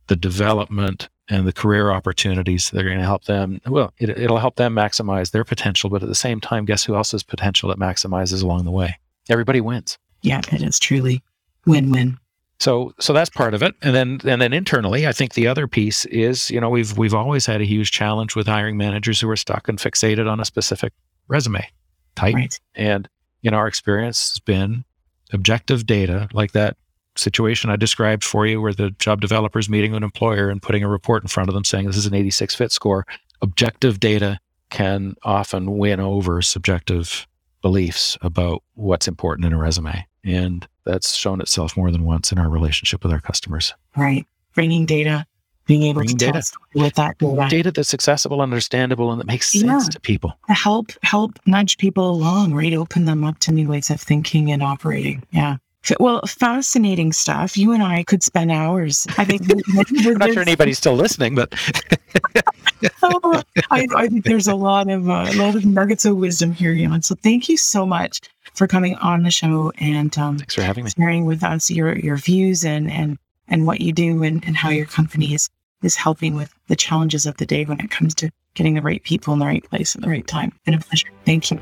[0.09, 3.61] the development, and the career opportunities that are going to help them.
[3.67, 6.95] Well, it, will help them maximize their potential, but at the same time, guess who
[6.95, 8.99] else's potential it maximizes along the way?
[9.29, 9.99] Everybody wins.
[10.23, 11.23] Yeah, it is truly
[11.67, 12.19] win-win.
[12.59, 15.67] So, so that's part of it, and then and then internally, I think the other
[15.67, 19.29] piece is, you know, we've we've always had a huge challenge with hiring managers who
[19.29, 20.95] are stuck and fixated on a specific
[21.29, 21.67] resume
[22.15, 22.61] type, right.
[22.75, 23.09] and
[23.43, 24.85] in our experience has been
[25.33, 26.77] objective data like that
[27.19, 30.83] situation I described for you, where the job developer is meeting an employer and putting
[30.83, 33.07] a report in front of them saying this is an 86 fit score.
[33.43, 34.41] Objective data
[34.71, 37.27] can often win over subjective
[37.63, 40.07] beliefs about what's important in a resume.
[40.27, 43.73] And that's shown itself more than once in our relationship with our customers.
[43.97, 44.27] Right.
[44.55, 45.25] Bringing data,
[45.67, 46.43] being able Bringing to data.
[46.75, 47.47] with that data.
[47.49, 49.89] Data that's accessible, understandable, and that makes sense yeah.
[49.91, 50.37] to people.
[50.49, 52.73] To help help nudge people along, right?
[52.75, 55.23] Open them up to new ways of thinking and operating.
[55.31, 55.57] Yeah.
[56.01, 57.57] Well, fascinating stuff.
[57.57, 59.07] You and I could spend hours.
[59.19, 59.43] I think.
[59.79, 61.55] I'm not sure anybody's still listening, but
[63.05, 66.53] oh, I, I, think there's a lot of uh, a lot of nuggets of wisdom
[66.53, 67.03] here, Jan.
[67.03, 68.21] So thank you so much
[68.57, 70.91] for coming on the show and um, thanks for having me.
[70.97, 74.71] Sharing with us your your views and and and what you do and, and how
[74.71, 75.49] your company is
[75.83, 79.03] is helping with the challenges of the day when it comes to getting the right
[79.05, 80.49] people in the right place at the right time.
[80.49, 81.09] It's been a pleasure.
[81.25, 81.61] Thank you.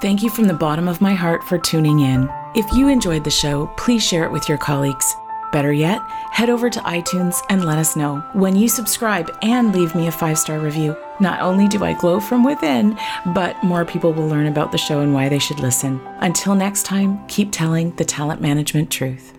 [0.00, 2.28] Thank you from the bottom of my heart for tuning in.
[2.54, 5.14] If you enjoyed the show, please share it with your colleagues.
[5.54, 6.02] Better yet,
[6.32, 10.10] head over to iTunes and let us know when you subscribe and leave me a
[10.10, 10.96] five star review.
[11.20, 14.98] Not only do I glow from within, but more people will learn about the show
[14.98, 16.00] and why they should listen.
[16.18, 19.33] Until next time, keep telling the talent management truth.